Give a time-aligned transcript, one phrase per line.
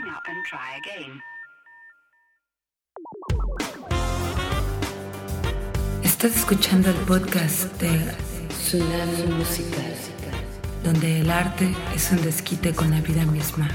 [0.00, 1.22] hang up and try again.
[6.02, 8.14] Estás escuchando el podcast de
[8.48, 9.94] Tsunami Musical,
[10.84, 13.68] donde el arte es un desquite con la vida misma.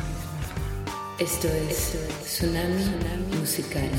[1.19, 3.89] Esto es Tsunami Musical.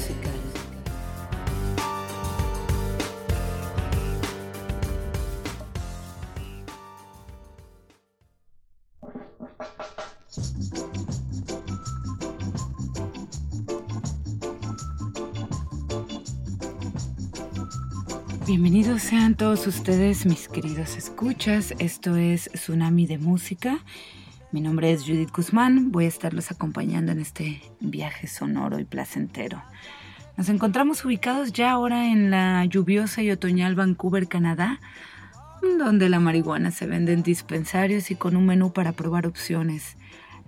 [18.59, 21.75] Bienvenidos sean todos ustedes, mis queridos escuchas.
[21.79, 23.81] Esto es Tsunami de Música.
[24.51, 25.93] Mi nombre es Judith Guzmán.
[25.93, 29.63] Voy a estarlos acompañando en este viaje sonoro y placentero.
[30.39, 34.81] Nos encontramos ubicados ya ahora en la lluviosa y otoñal Vancouver, Canadá,
[35.79, 39.99] donde la marihuana se vende en dispensarios y con un menú para probar opciones.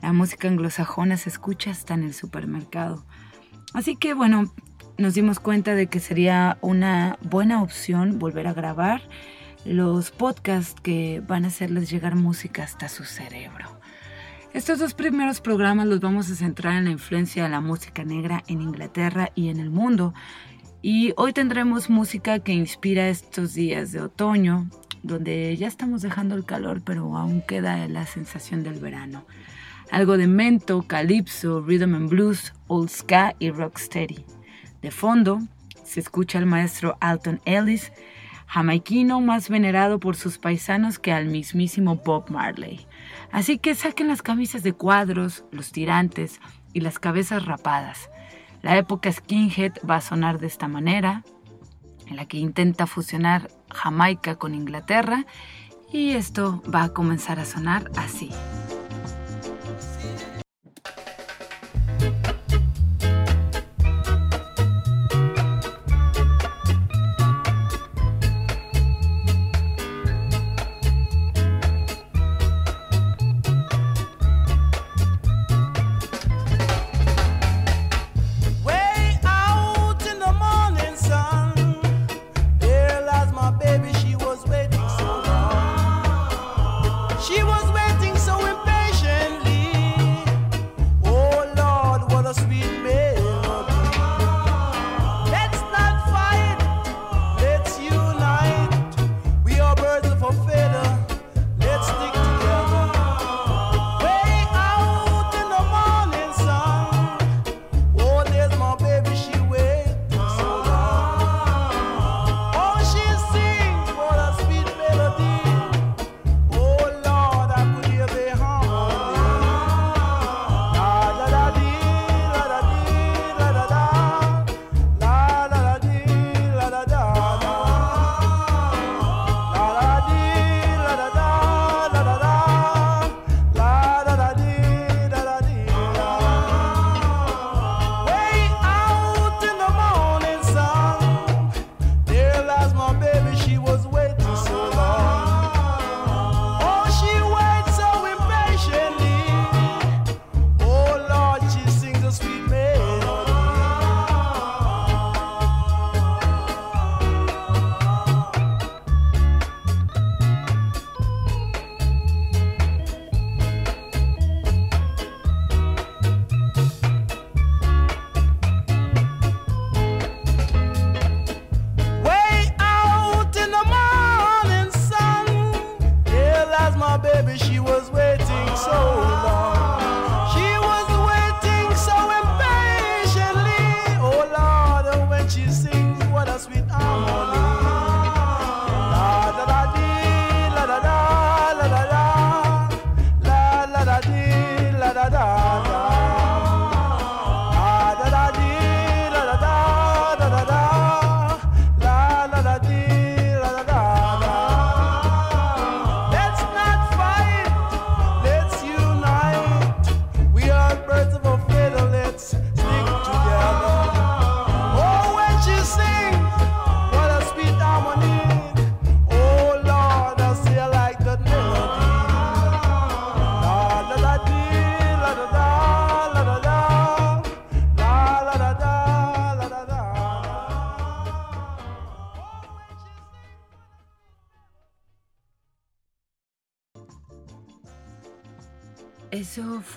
[0.01, 3.05] La música anglosajona se escucha hasta en el supermercado.
[3.75, 4.51] Así que bueno,
[4.99, 9.01] nos dimos cuenta de que sería una buena opción volver a grabar
[9.65, 13.79] los podcasts que van a hacerles llegar música hasta su cerebro.
[14.55, 18.43] Estos dos primeros programas los vamos a centrar en la influencia de la música negra
[18.49, 20.15] en Inglaterra y en el mundo.
[20.83, 24.69] Y hoy tendremos música que inspira estos días de otoño,
[25.03, 29.27] donde ya estamos dejando el calor, pero aún queda la sensación del verano.
[29.91, 34.25] Algo de mento, calypso, rhythm and blues, old ska y rocksteady.
[34.83, 35.41] De fondo
[35.85, 37.93] se escucha al maestro Alton Ellis,
[38.47, 42.87] jamaiquino más venerado por sus paisanos que al mismísimo Bob Marley.
[43.31, 46.41] Así que saquen las camisas de cuadros, los tirantes
[46.73, 48.11] y las cabezas rapadas.
[48.63, 51.25] La época skinhead va a sonar de esta manera,
[52.07, 55.27] en la que intenta fusionar Jamaica con Inglaterra,
[55.93, 58.31] y esto va a comenzar a sonar así.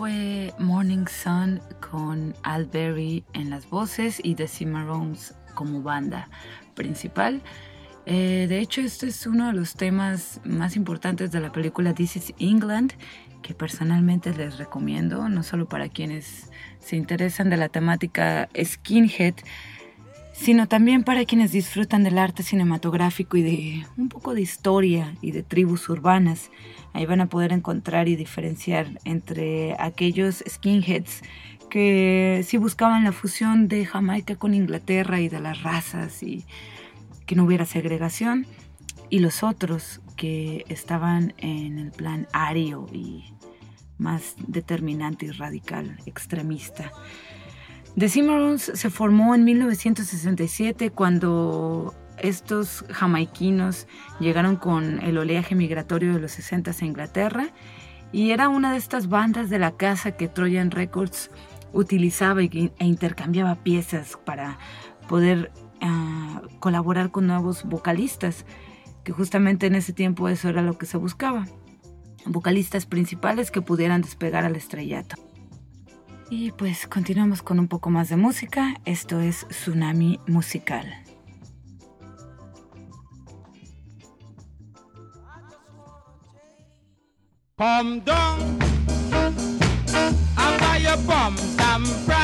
[0.01, 6.27] Fue Morning Sun con Al Berry en las voces y The Cimarrones como banda
[6.73, 7.43] principal.
[8.07, 12.15] Eh, de hecho, este es uno de los temas más importantes de la película This
[12.15, 12.93] is England,
[13.43, 16.49] que personalmente les recomiendo, no solo para quienes
[16.79, 19.35] se interesan de la temática skinhead,
[20.33, 25.29] sino también para quienes disfrutan del arte cinematográfico y de un poco de historia y
[25.29, 26.49] de tribus urbanas.
[26.93, 31.21] Ahí van a poder encontrar y diferenciar entre aquellos skinheads
[31.69, 36.45] que sí buscaban la fusión de Jamaica con Inglaterra y de las razas y
[37.25, 38.45] que no hubiera segregación,
[39.09, 43.23] y los otros que estaban en el plan ario y
[43.97, 46.91] más determinante y radical, extremista.
[47.97, 53.87] The Cimarrones se formó en 1967 cuando estos jamaiquinos
[54.19, 57.49] llegaron con el oleaje migratorio de los 60 a Inglaterra
[58.11, 61.31] y era una de estas bandas de la casa que Trojan Records
[61.73, 64.59] utilizaba e intercambiaba piezas para
[65.07, 65.51] poder
[66.59, 68.45] colaborar con nuevos vocalistas,
[69.03, 71.47] que justamente en ese tiempo eso era lo que se buscaba.
[72.25, 75.15] Vocalistas principales que pudieran despegar al estrellato.
[76.29, 78.75] Y pues continuamos con un poco más de música.
[78.85, 81.00] Esto es Tsunami Musical.
[87.61, 88.57] Home down,
[90.35, 92.20] I buy your bum some.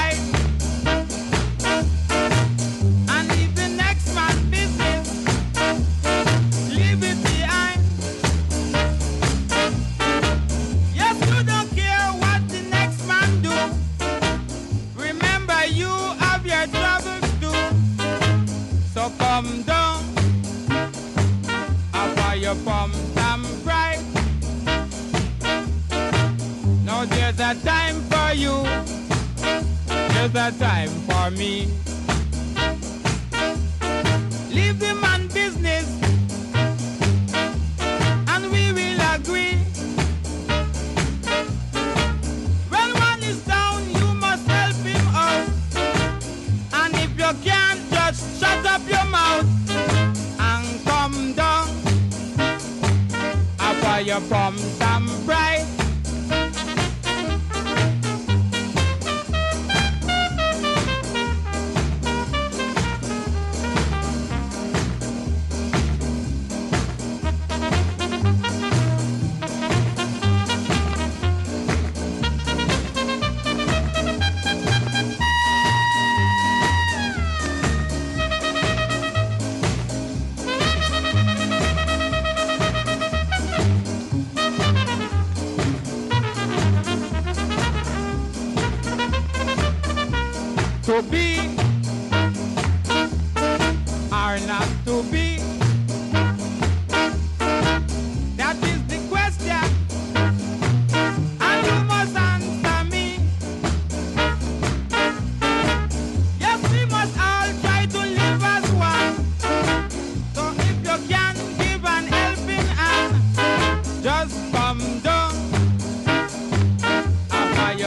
[30.37, 31.86] A time for me.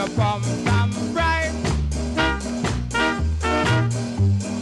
[0.01, 1.51] After you come some bright.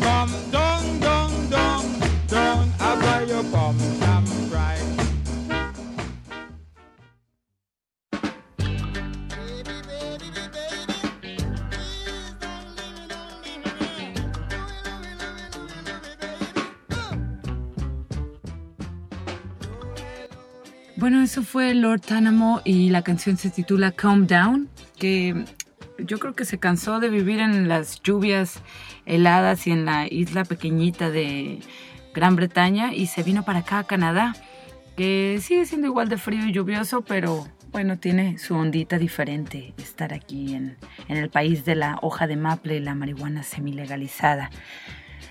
[0.01, 4.83] Come down, down, down, down, after you come some bright.
[20.97, 24.67] Bueno, eso fue Lord Tanamo y la canción se titula Calm Down,
[24.99, 25.45] que
[25.97, 28.61] yo creo que se cansó de vivir en las lluvias
[29.05, 31.59] heladas y en la isla pequeñita de
[32.13, 34.35] Gran Bretaña y se vino para acá a Canadá,
[34.95, 40.13] que sigue siendo igual de frío y lluvioso, pero bueno, tiene su ondita diferente estar
[40.13, 40.77] aquí en,
[41.07, 44.49] en el país de la hoja de maple y la marihuana semilegalizada.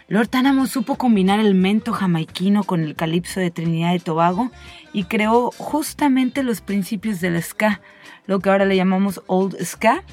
[0.08, 4.50] Lord Tánamo supo combinar el mento jamaiquino con el calipso de Trinidad y Tobago
[4.94, 7.82] y creó justamente los principios del ska,
[8.28, 10.04] lo que ahora le llamamos old ska,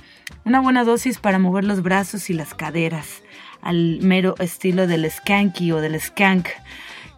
[0.46, 3.22] una buena dosis para mover los brazos y las caderas,
[3.62, 6.48] al mero estilo del skanky o del skank,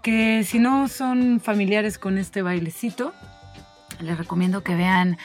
[0.02, 3.14] que si no son familiares con este bailecito,
[4.02, 5.18] les recomiendo que vean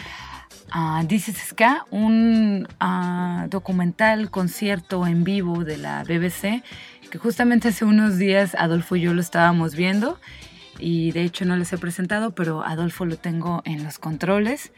[0.75, 6.63] uh, This is Ska, un uh, documental concierto en vivo de la BBC
[7.11, 10.19] que justamente hace unos días Adolfo y yo lo estábamos viendo
[10.79, 14.73] y de hecho no les he presentado, pero Adolfo lo tengo en los controles.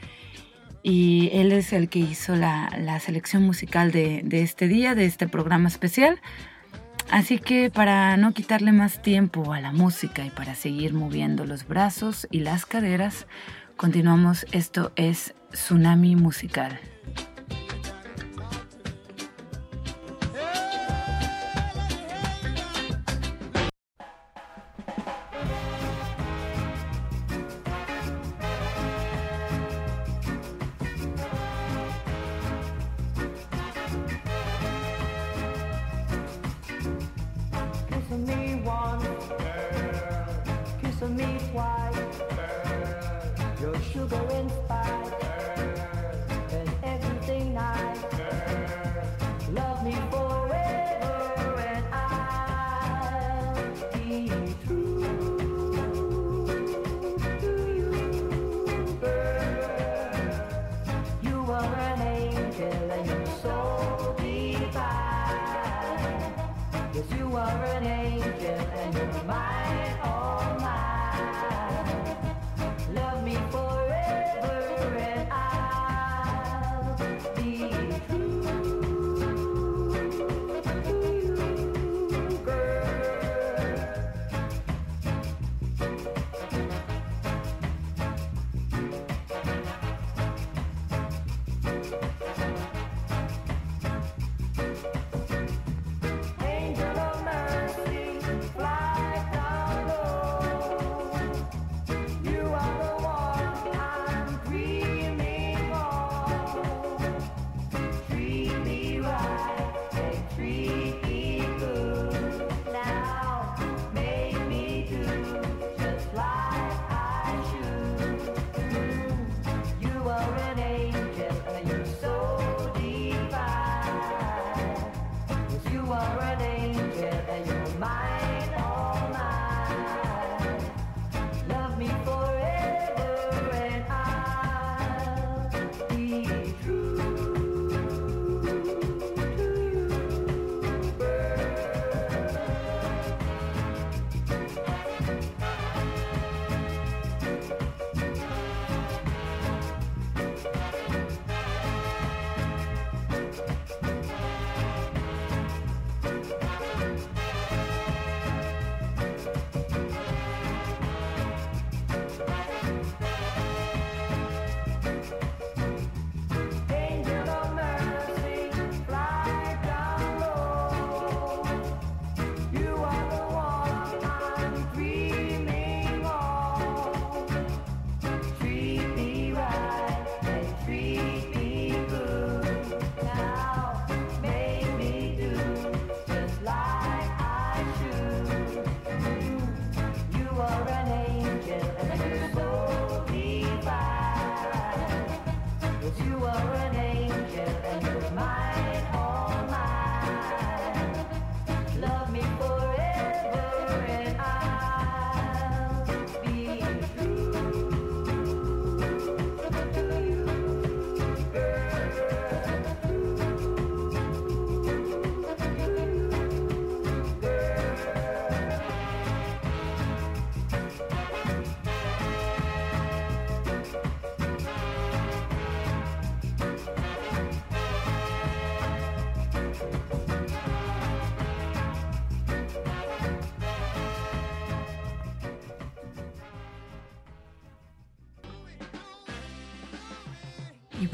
[0.87, 5.67] Y él es el que hizo la, selección musical de, este día, de este programa
[5.69, 6.21] especial.
[7.11, 11.67] Así que para no quitarle más tiempo a la música y para seguir moviendo los
[11.67, 13.27] brazos y las caderas,
[13.77, 14.47] continuamos.
[14.53, 16.79] Esto es Tsunami Musical.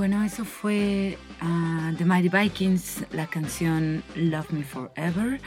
[0.00, 1.18] Bueno, eso fue
[1.98, 5.42] The Mighty Vikings, la canción Love Me Forever,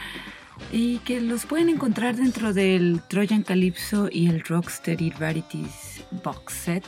[0.70, 6.84] y que los pueden encontrar dentro del Trojan Calypso y el Rocksteady Rarities Box Set,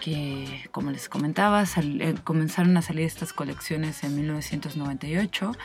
[0.00, 5.56] que como les comentaba, eh, comenzaron a salir estas colecciones en 1998.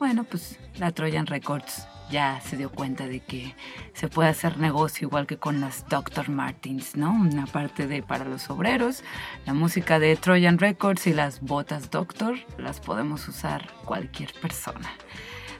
[0.00, 3.54] Bueno, pues la Trojan Records ya se dio cuenta de que
[3.94, 6.28] se puede hacer negocio igual que con las Dr.
[6.28, 7.12] Martins, ¿no?
[7.12, 9.02] Una parte de para los obreros,
[9.46, 14.90] la música de Trojan Records y las botas Doctor las podemos usar cualquier persona.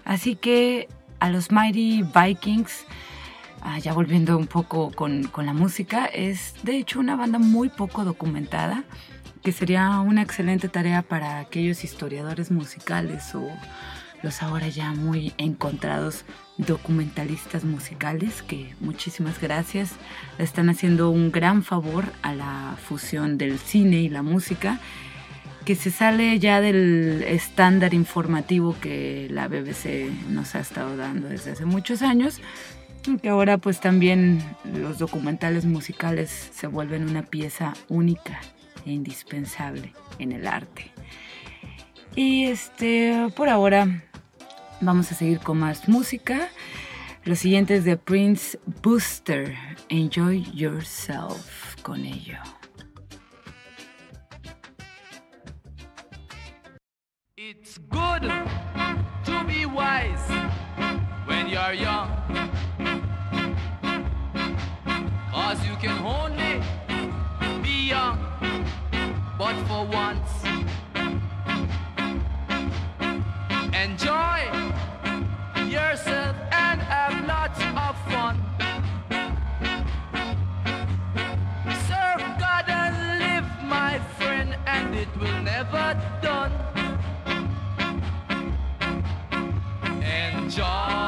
[0.05, 0.89] Así que
[1.21, 2.85] a los Mighty Vikings,
[3.61, 7.69] ah, ya volviendo un poco con, con la música, es de hecho una banda muy
[7.69, 8.85] poco documentada
[9.43, 13.49] que sería una excelente tarea para aquellos historiadores musicales o
[14.23, 16.25] los ahora ya muy encontrados
[16.57, 19.93] documentalistas musicales que muchísimas gracias.
[20.39, 24.81] están haciendo un gran favor a la fusión del cine y la música
[25.65, 31.51] que se sale ya del estándar informativo que la BBC nos ha estado dando desde
[31.51, 32.41] hace muchos años,
[33.21, 38.41] que ahora pues también los documentales musicales se vuelven una pieza única
[38.87, 40.91] e indispensable en el arte.
[42.17, 44.08] Y este, por ahora
[44.81, 46.49] vamos a seguir con más música.
[47.25, 49.57] Lo siguiente es de Prince Booster.
[49.89, 52.39] Enjoy yourself con ello.
[57.37, 58.23] It's good
[59.25, 60.29] to be wise
[61.27, 62.09] when you're young.
[65.31, 66.61] Cause you can only
[67.63, 68.19] be young,
[69.39, 70.29] but for once.
[73.73, 74.68] Enjoy
[75.69, 78.37] yourself and have lots of fun.
[81.87, 86.53] Serve God and live, my friend, and it will never done.
[90.03, 91.08] Enjoy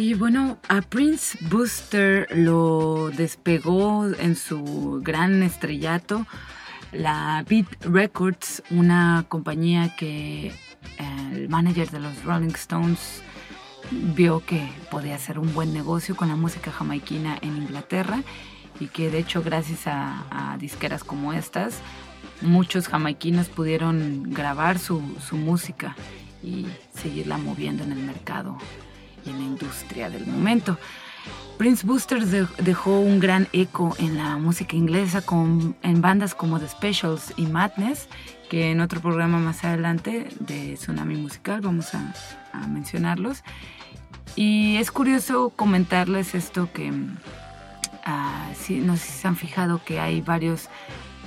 [0.00, 6.24] Y bueno, a Prince Booster lo despegó en su gran estrellato
[6.92, 10.52] la Beat Records, una compañía que
[11.32, 13.24] el manager de los Rolling Stones
[13.90, 18.22] vio que podía hacer un buen negocio con la música jamaiquina en Inglaterra
[18.78, 21.80] y que de hecho gracias a, a disqueras como estas
[22.40, 25.96] muchos jamaiquinos pudieron grabar su, su música
[26.40, 28.58] y seguirla moviendo en el mercado
[29.24, 30.78] y en la industria del momento.
[31.58, 36.60] Prince Boosters de- dejó un gran eco en la música inglesa con, en bandas como
[36.60, 38.08] The Specials y Madness,
[38.48, 42.14] que en otro programa más adelante de Tsunami Musical vamos a,
[42.52, 43.42] a mencionarlos.
[44.36, 46.92] Y es curioso comentarles esto que,
[48.04, 50.68] ah, sí, no sé si se han fijado que hay varios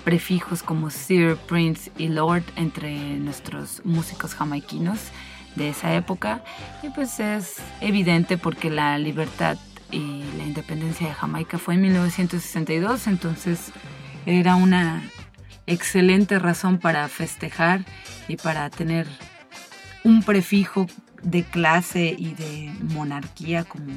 [0.06, 5.00] prefijos como Sir, Prince y Lord entre nuestros músicos jamaiquinos
[5.56, 6.44] de esa época
[6.82, 9.58] y pues es evidente porque la libertad
[9.92, 13.72] y la independencia de Jamaica fue en 1962 entonces
[14.26, 15.04] era una
[15.68, 17.86] excelente razón para festejar
[18.28, 19.08] y para tener
[20.04, 20.88] un prefijo
[21.22, 23.92] de clase y de monarquía como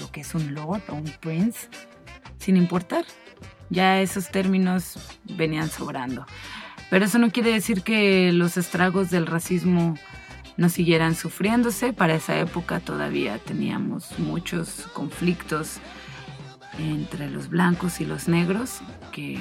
[0.00, 1.68] lo que es un lord o un prince,
[2.38, 3.04] sin importar.
[3.68, 6.26] Ya esos términos venían sobrando.
[6.90, 9.94] Pero eso no quiere decir que los estragos del racismo
[10.60, 11.94] no siguieran sufriéndose.
[11.94, 15.78] Para esa época todavía teníamos muchos conflictos
[16.78, 19.38] entre los blancos y los negros, que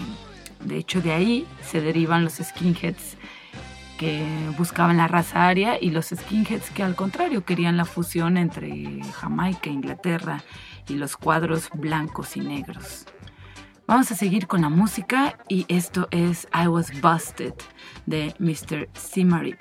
[0.63, 3.17] de hecho de ahí se derivan los skinheads
[3.97, 4.25] que
[4.57, 9.69] buscaban la raza aria y los skinheads que al contrario querían la fusión entre Jamaica,
[9.69, 10.41] Inglaterra
[10.87, 13.05] y los cuadros blancos y negros.
[13.87, 17.55] Vamos a seguir con la música y esto es I Was Busted
[18.05, 18.87] de Mr.
[18.93, 19.59] Simarip.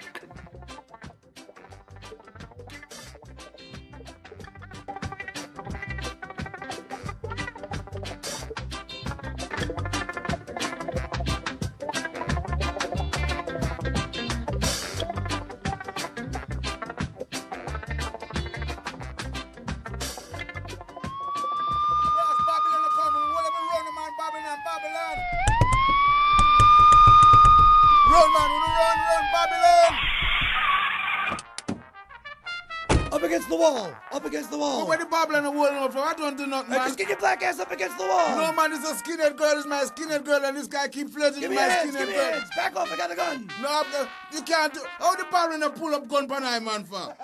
[37.18, 38.36] Black ass up against the wall!
[38.36, 39.58] No, man, is a skinhead girl.
[39.58, 41.84] Is my skinhead girl, and this guy keep flirting Give with my!
[41.84, 42.40] Give skinhead me girl.
[42.56, 42.92] Back off!
[42.92, 43.50] I got a gun!
[43.60, 44.80] No, I'm the- you can't do.
[44.98, 45.24] How the
[45.64, 47.14] are pull up gun pan I, man, for?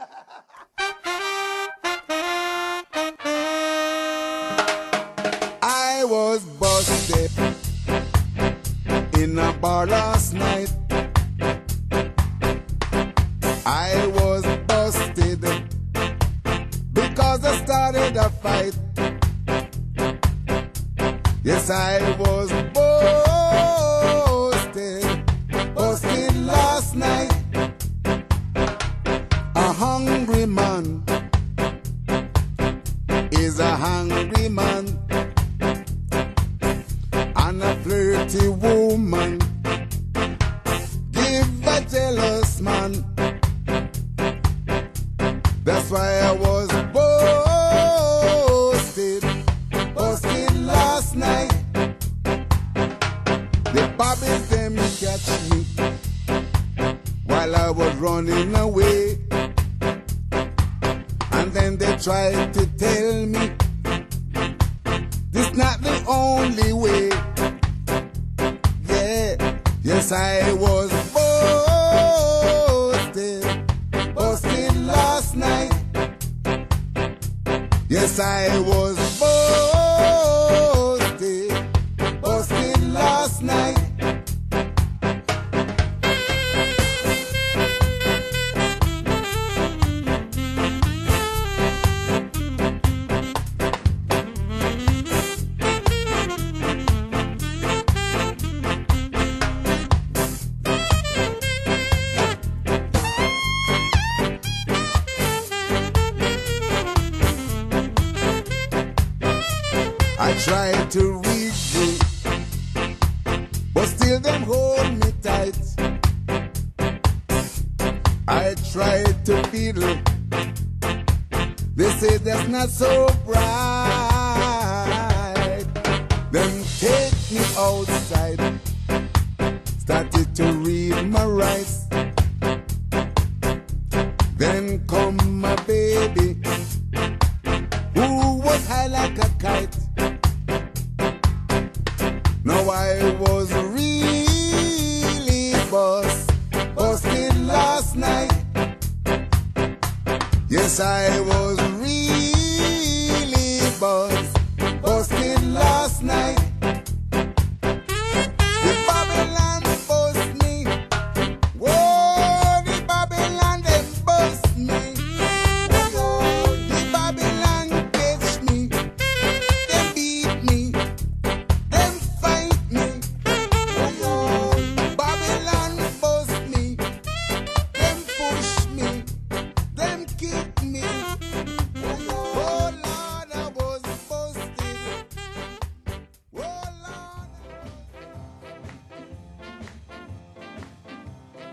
[5.62, 7.30] I was busted
[9.18, 10.72] in a bar last night.
[13.66, 15.40] I was busted
[16.92, 18.74] because I started a fight.
[21.44, 22.50] Yes, I was
[24.72, 25.04] busted,
[25.74, 27.30] busted last night.
[29.54, 31.04] A hungry man
[33.30, 34.23] is a hungry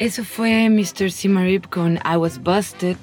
[0.01, 1.11] Eso fue Mr.
[1.11, 2.97] Simarip con I Was Busted,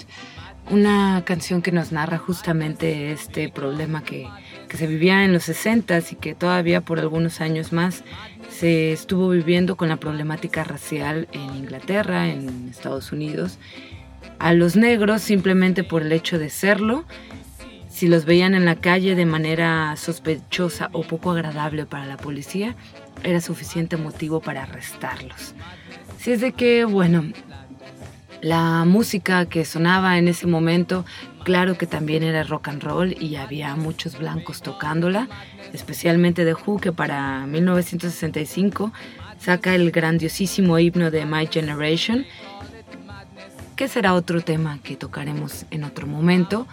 [0.68, 4.26] una canción que nos narra justamente este problema que,
[4.68, 8.02] que se vivía en los 60 y que todavía por algunos años más
[8.50, 13.60] se estuvo viviendo con la problemática racial en Inglaterra, en Estados Unidos.
[14.40, 17.04] a los negros simplemente por el hecho de serlo.
[17.88, 22.74] Si los veían en la calle de manera sospechosa o poco agradable para la policía,
[23.22, 25.54] era suficiente motivo para arrestarlos.
[26.18, 27.24] Si es de que, bueno,
[28.40, 31.04] la música que sonaba en ese momento,
[31.44, 35.28] claro que también era rock and roll y había muchos blancos tocándola,
[35.72, 38.92] especialmente de Who, que para 1965
[39.38, 42.26] saca el grandiosísimo himno de My Generation,
[43.76, 46.66] que será otro tema que tocaremos en otro momento.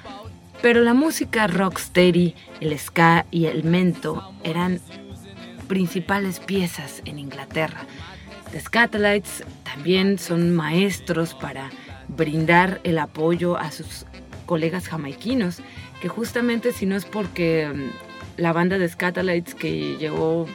[0.64, 4.80] Pero la música rocksteady, el ska y el mento eran
[5.68, 7.86] principales piezas en Inglaterra.
[8.52, 11.70] The Scatolites también son maestros para
[12.08, 14.06] brindar el apoyo a sus
[14.46, 15.60] colegas jamaiquinos,
[16.02, 20.48] que justamente si no es porque mm, la banda de Scatolites que llegó,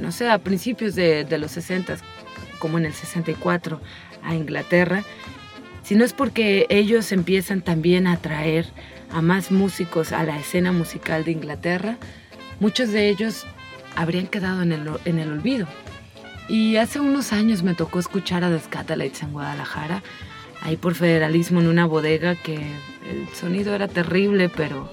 [0.00, 1.96] no sé, a principios de, de los 60,
[2.58, 3.80] como en el 64,
[4.22, 5.02] a Inglaterra,
[5.82, 8.66] si no es porque ellos empiezan también a atraer
[9.10, 11.96] a más músicos a la escena musical de Inglaterra,
[12.60, 13.46] muchos de ellos
[13.96, 15.66] habrían quedado en el, en el olvido.
[16.48, 20.02] Y hace unos años me tocó escuchar a The Scatolites en Guadalajara,
[20.62, 24.92] ahí por federalismo en una bodega que el sonido era terrible, pero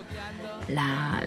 [0.68, 1.22] la,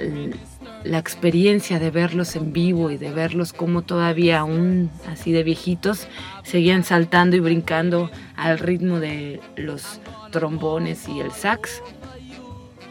[0.85, 6.07] la experiencia de verlos en vivo y de verlos como todavía aún así de viejitos
[6.45, 11.83] seguían saltando y brincando al ritmo de los trombones y el sax,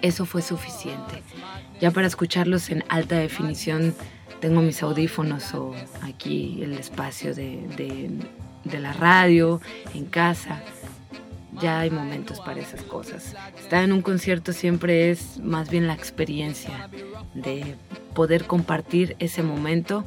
[0.02, 1.24] eso fue suficiente.
[1.80, 3.96] Ya para escucharlos en alta definición
[4.42, 8.10] tengo mis audífonos o aquí el espacio de,
[8.66, 9.62] la radio,
[9.94, 10.62] en casa.
[11.62, 13.36] Ya hay momentos para esas cosas.
[13.58, 16.90] Estar en un concierto siempre es más bien la experiencia
[17.36, 17.76] de
[18.16, 20.06] poder compartir ese momento,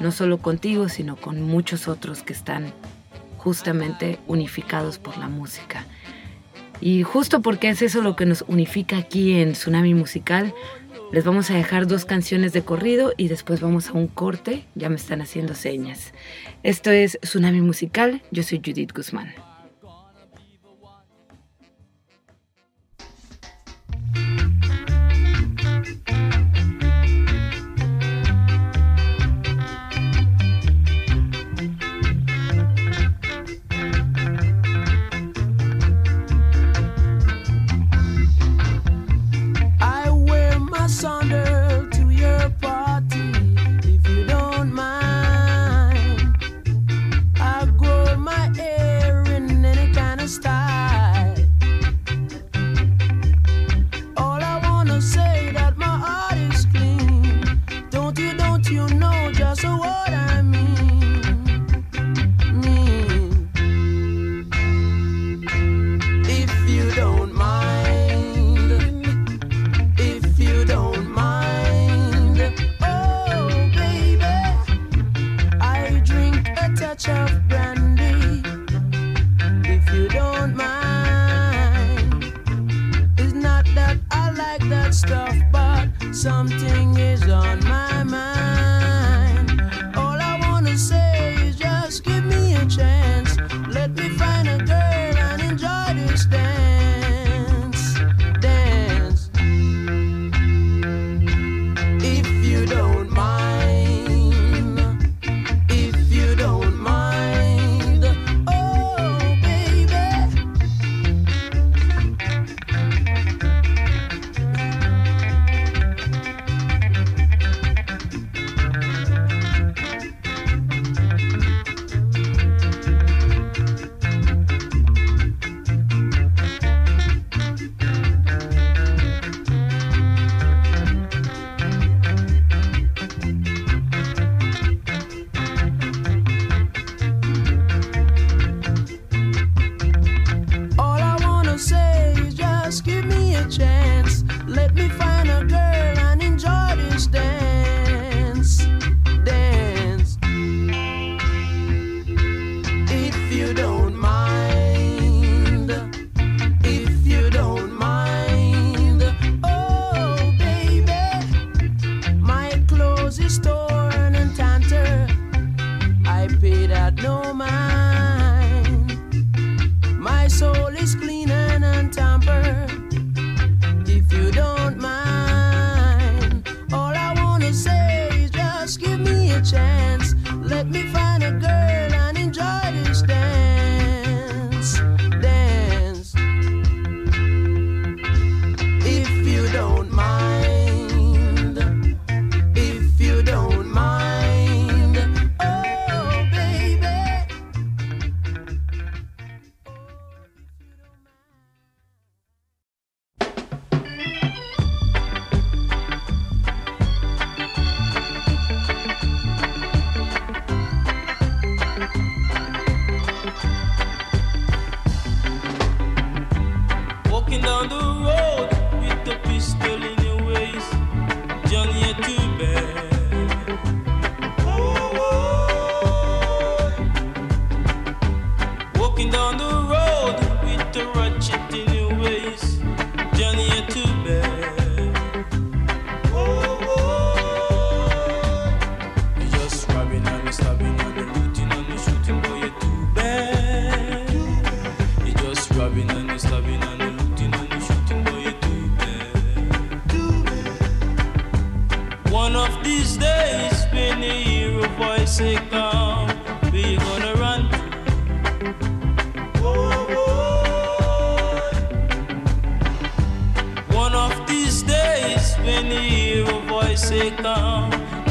[0.00, 2.72] no solo contigo, sino con muchos otros que están
[3.36, 5.84] justamente unificados por la música.
[6.80, 10.54] Y justo porque es eso lo que nos unifica aquí en Tsunami Musical,
[11.12, 14.64] les vamos a dejar dos canciones de corrido y después vamos a un corte.
[14.74, 16.12] Ya me están haciendo señas.
[16.62, 18.22] Esto es Tsunami Musical.
[18.30, 19.51] Yo soy Judith Guzmán.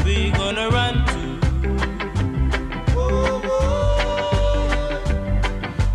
[0.04, 1.20] We gonna run to.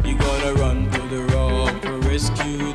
[0.08, 2.67] You gonna run to the rock for rescue,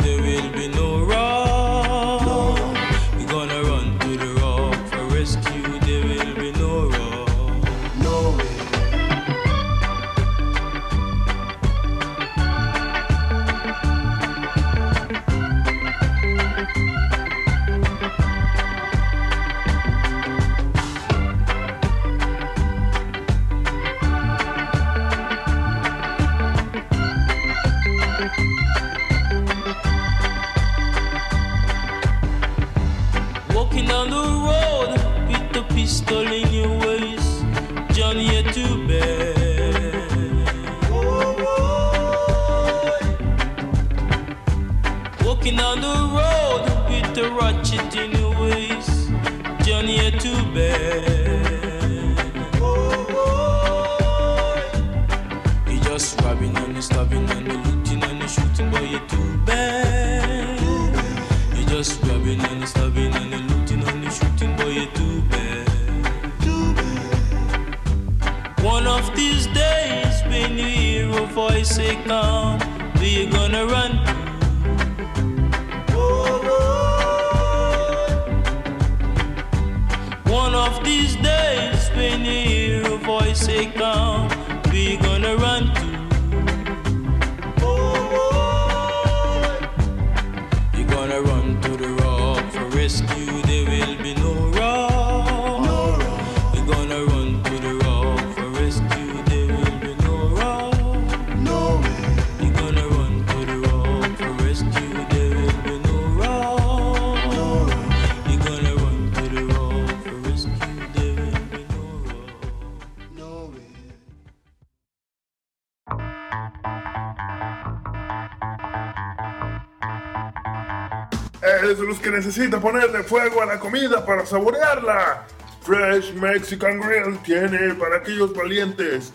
[122.33, 125.27] necesita ponerle fuego a la comida para saborearla.
[125.61, 129.13] Fresh Mexican Grill tiene para aquellos valientes.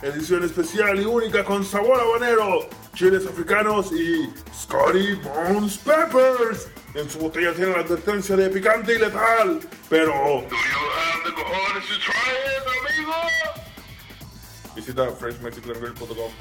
[0.00, 6.68] Edición especial y única con sabor habanero, chiles africanos y Scotty Bones Peppers.
[6.94, 9.60] En su botella tiene la advertencia de picante y letal.
[9.90, 10.12] Pero.
[10.48, 12.14] ¿Do you have the cojones to try
[12.56, 13.14] it, amigo?
[14.74, 16.32] Visita freshmexicangrill.com.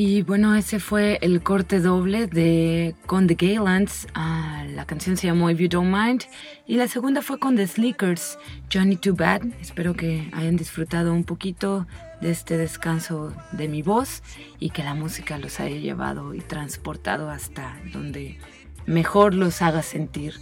[0.00, 4.06] Y bueno, ese fue el corte doble de con The Gaylands.
[4.14, 6.22] Ah, la canción se llamó If You Don't Mind.
[6.68, 8.38] Y la segunda fue con The Slickers,
[8.72, 9.46] Johnny Too Bad.
[9.60, 11.88] Espero que hayan disfrutado un poquito
[12.20, 14.22] de este descanso de mi voz
[14.60, 18.38] y que la música los haya llevado y transportado hasta donde
[18.86, 20.34] mejor los haga sentir,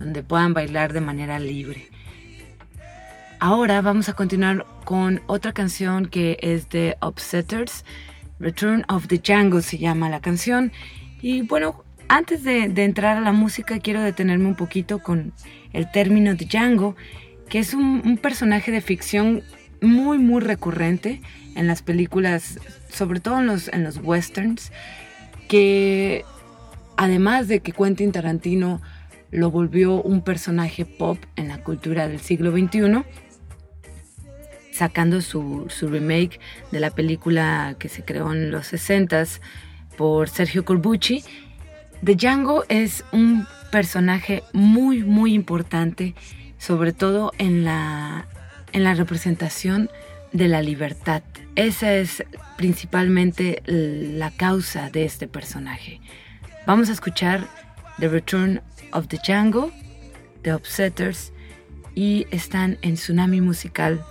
[0.00, 1.88] donde puedan bailar de manera libre.
[3.38, 7.84] Ahora vamos a continuar con otra canción que es de Upsetters.
[8.44, 10.70] Return of the Django se llama la canción.
[11.22, 15.32] Y bueno, antes de, entrar a la música quiero detenerme un poquito con
[15.72, 16.94] el término de Django,
[17.48, 19.42] que es un, un personaje de ficción
[19.80, 21.22] muy muy recurrente
[21.54, 22.58] en las películas,
[22.90, 24.72] sobre todo en los, en los westerns,
[25.48, 26.24] que
[26.98, 28.82] además de que Quentin Tarantino
[29.30, 33.04] lo volvió un personaje pop en la cultura del siglo XXI,
[34.74, 36.40] sacando su, su remake
[36.72, 39.40] de la película que se creó en los 60s
[39.96, 41.22] por Sergio Corbucci.
[42.02, 46.14] The Django es un personaje muy, muy importante,
[46.58, 48.26] sobre todo en la,
[48.72, 49.90] en la representación
[50.32, 51.22] de la libertad.
[51.54, 52.24] Esa es
[52.56, 56.00] principalmente la causa de este personaje.
[56.66, 57.46] Vamos a escuchar
[58.00, 58.60] The Return
[58.92, 59.70] of the Django,
[60.42, 61.32] The Upsetters,
[61.94, 64.04] y están en Tsunami Musical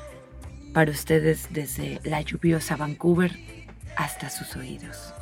[0.74, 3.32] para ustedes desde la lluviosa Vancouver
[3.96, 5.14] hasta sus oídos.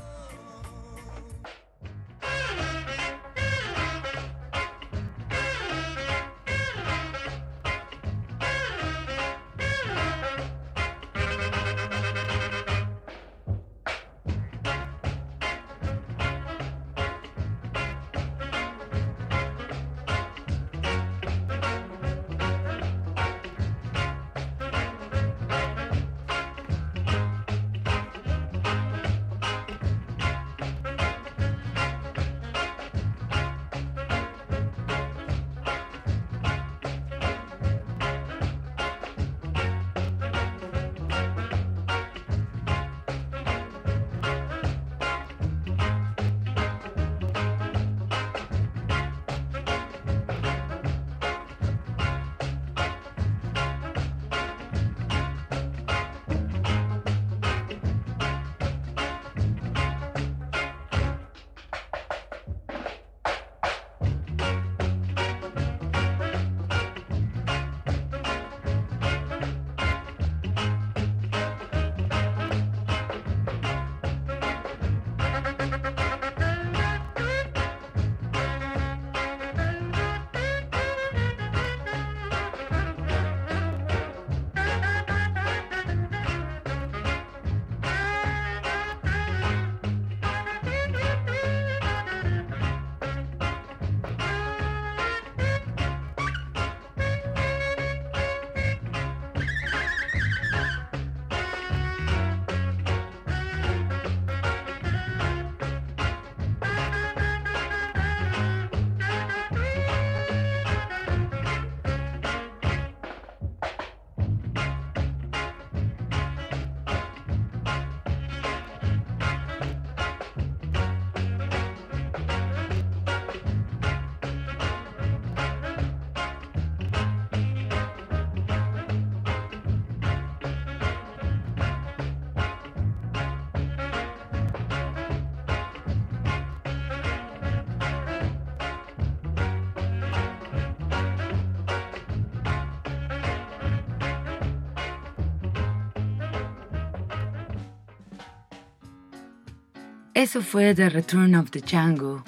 [150.22, 152.24] Eso fue The Return of the Django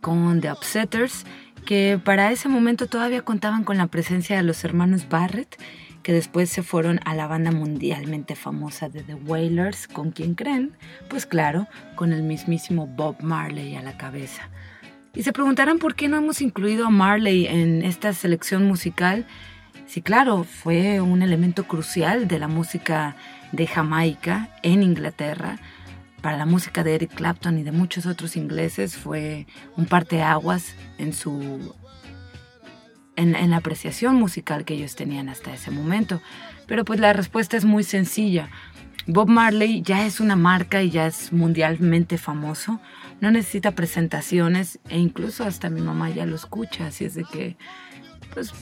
[0.00, 1.26] con The Upsetters,
[1.66, 5.60] que para ese momento todavía contaban con la presencia de los hermanos Barrett,
[6.02, 10.72] que después se fueron a la banda mundialmente famosa de The Wailers, con quien creen,
[11.10, 14.48] pues claro, con el mismísimo Bob Marley a la cabeza.
[15.14, 19.26] Y se preguntarán por qué no hemos incluido a Marley en esta selección musical.
[19.86, 23.14] Sí, claro, fue un elemento crucial de la música
[23.52, 25.58] de Jamaica en Inglaterra.
[26.26, 29.46] Para la música de Eric Clapton y de muchos otros ingleses fue
[29.76, 31.72] un parteaguas en su
[33.14, 36.20] en, la apreciación musical que ellos tenían hasta ese momento.
[36.66, 38.50] Pero pues la respuesta es muy sencilla.
[39.06, 42.80] Bob Marley ya es una marca y ya es mundialmente famoso.
[43.20, 46.88] No necesita presentaciones e incluso hasta mi mamá ya lo escucha.
[46.88, 47.56] Así es de que,
[48.34, 48.52] pues,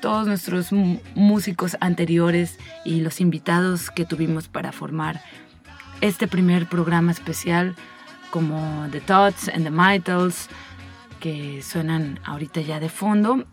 [0.00, 0.72] todos nuestros
[1.14, 5.20] músicos anteriores y los invitados que tuvimos para formar
[6.00, 7.74] este primer programa especial,
[8.30, 10.48] como The Thoughts and the Mitals,
[11.20, 13.44] que suenan ahorita ya de fondo,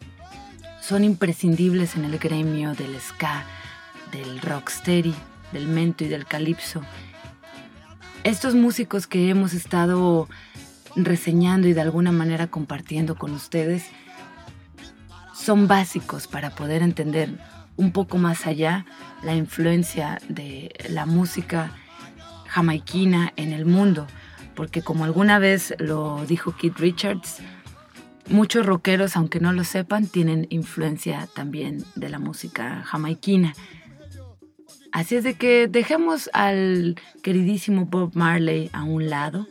[0.82, 3.44] son imprescindibles en el gremio del ska,
[4.12, 5.16] del rocksteady,
[5.52, 6.82] del mento y del calipso.
[8.24, 10.28] Estos músicos que hemos estado
[10.96, 13.86] reseñando y de alguna manera compartiendo con ustedes
[15.34, 17.30] son básicos para poder entender
[17.76, 18.86] un poco más allá
[19.24, 21.72] la influencia de la música
[22.54, 24.06] jamaiquina en el mundo,
[24.54, 27.40] porque como alguna vez lo dijo Keith Richards,
[28.30, 33.54] muchos rockeros, aunque no lo sepan, tienen influencia también de la música jamaiquina.
[34.92, 39.48] Así es de que dejemos al queridísimo Bob Marley a un lado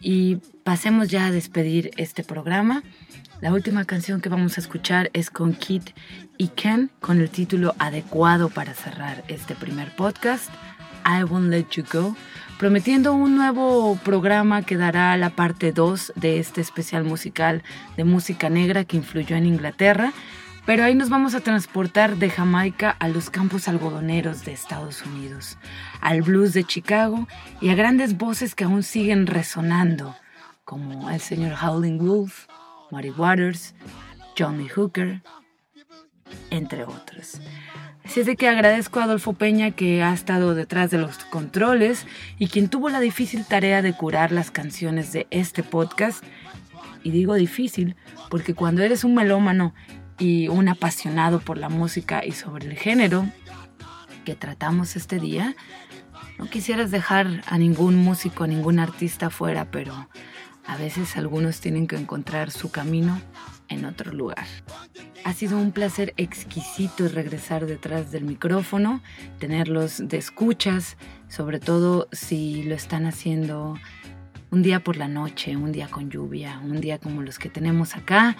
[0.00, 2.82] y pasemos ya a despedir este programa.
[3.42, 5.90] La última canción que vamos a escuchar es con Kit
[6.38, 10.48] y Ken con el título adecuado para cerrar este primer podcast,
[11.04, 12.16] I Won't Let You Go,
[12.58, 17.62] prometiendo un nuevo programa que dará la parte 2 de este especial musical
[17.96, 20.12] de música negra que influyó en Inglaterra
[20.66, 25.58] pero ahí nos vamos a transportar de Jamaica a los campos algodoneros de Estados Unidos,
[26.00, 27.26] al blues de Chicago
[27.60, 30.14] y a grandes voces que aún siguen resonando,
[30.64, 32.46] como el señor Howling Wolf,
[32.90, 33.74] Muddy Waters,
[34.38, 35.22] Johnny Hooker,
[36.50, 37.40] entre otros.
[38.04, 42.06] Así es de que agradezco a Adolfo Peña que ha estado detrás de los controles
[42.38, 46.24] y quien tuvo la difícil tarea de curar las canciones de este podcast.
[47.02, 47.96] Y digo difícil
[48.28, 49.74] porque cuando eres un melómano
[50.18, 53.26] y un apasionado por la música y sobre el género
[54.24, 55.54] que tratamos este día,
[56.38, 60.08] no quisieras dejar a ningún músico, a ningún artista fuera, pero
[60.66, 63.20] a veces algunos tienen que encontrar su camino
[63.70, 64.46] en otro lugar.
[65.24, 69.00] Ha sido un placer exquisito regresar detrás del micrófono,
[69.38, 70.96] tenerlos de escuchas,
[71.28, 73.78] sobre todo si lo están haciendo
[74.50, 77.96] un día por la noche, un día con lluvia, un día como los que tenemos
[77.96, 78.36] acá,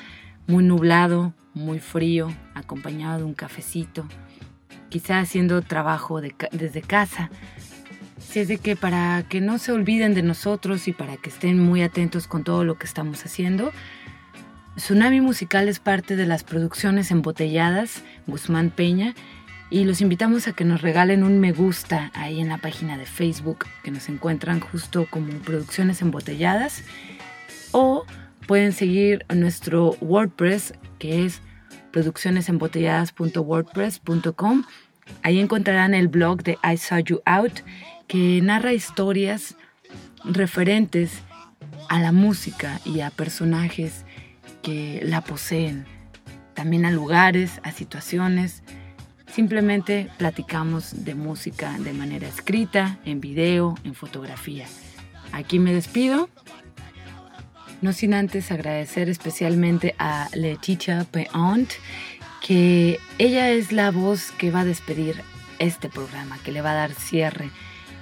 [0.46, 4.06] muy nublado, muy frío, acompañado de un cafecito,
[4.88, 7.30] quizá haciendo trabajo desde casa.
[8.18, 11.58] Así es de que para que no se olviden de nosotros y para que estén
[11.58, 13.72] muy atentos con todo lo que estamos haciendo,
[14.76, 19.14] Tsunami Musical es parte de las producciones embotelladas Guzmán Peña
[19.68, 23.06] y los invitamos a que nos regalen un me gusta ahí en la página de
[23.06, 26.84] Facebook que nos encuentran justo como producciones embotelladas
[27.72, 28.04] o
[28.46, 31.42] pueden seguir nuestro WordPress que es
[31.92, 34.64] produccionesembotelladas.wordpress.com.
[35.22, 37.60] Ahí encontrarán el blog de I Saw You Out
[38.06, 39.56] que narra historias
[40.24, 41.22] referentes
[41.88, 44.04] a la música y a personajes
[44.62, 45.86] que la poseen,
[46.54, 48.62] también a lugares, a situaciones.
[49.26, 54.66] Simplemente platicamos de música de manera escrita, en video, en fotografía.
[55.32, 56.28] Aquí me despido
[57.82, 61.70] no sin antes agradecer especialmente a Letitia Peont,
[62.40, 65.22] que ella es la voz que va a despedir
[65.58, 67.50] este programa, que le va a dar cierre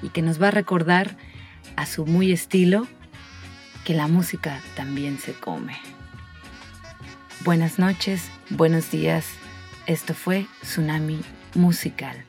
[0.03, 1.17] y que nos va a recordar
[1.77, 2.87] a su muy estilo
[3.85, 5.77] que la música también se come.
[7.45, 9.25] Buenas noches, buenos días.
[9.87, 11.21] Esto fue Tsunami
[11.55, 12.28] Musical.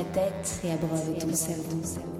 [0.00, 2.19] La tête et abreuvent ton cerveau.